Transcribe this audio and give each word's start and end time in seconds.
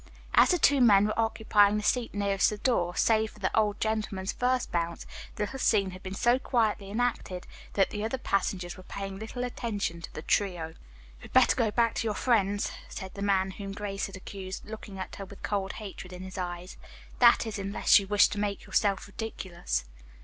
As 0.33 0.49
the 0.49 0.57
two 0.57 0.81
men 0.81 1.05
were 1.05 1.19
occupying 1.19 1.77
the 1.77 1.83
seat 1.83 2.11
nearest 2.15 2.49
the 2.49 2.57
door, 2.57 2.95
save 2.95 3.29
for 3.29 3.39
the 3.39 3.55
old 3.55 3.79
gentleman's 3.79 4.31
first 4.33 4.71
bounce, 4.71 5.05
the 5.35 5.43
little 5.43 5.59
scene 5.59 5.91
had 5.91 6.01
been 6.01 6.15
so 6.15 6.39
quietly 6.39 6.89
enacted 6.89 7.45
that 7.73 7.91
the 7.91 8.03
other 8.03 8.17
passengers 8.17 8.75
were 8.75 8.81
paying 8.81 9.19
little 9.19 9.43
attention 9.43 10.01
to 10.01 10.11
the 10.15 10.23
trio. 10.23 10.69
"You 10.69 10.73
had 11.19 11.33
better 11.33 11.55
go 11.55 11.69
back 11.69 11.93
to 11.93 12.07
your 12.07 12.15
friends," 12.15 12.71
said 12.89 13.13
the 13.13 13.21
man 13.21 13.51
whom 13.51 13.73
Grace 13.73 14.07
had 14.07 14.15
accused, 14.17 14.65
looking 14.65 14.97
at 14.97 15.17
her 15.17 15.25
with 15.25 15.43
cold 15.43 15.73
hatred 15.73 16.11
in 16.11 16.23
his 16.23 16.35
eyes. 16.35 16.77
"That 17.19 17.45
is, 17.45 17.59
unless 17.59 17.99
you 17.99 18.07
wish 18.07 18.27
to 18.29 18.39
make 18.39 18.65
yourself 18.65 19.05
ridiculous." 19.05 19.85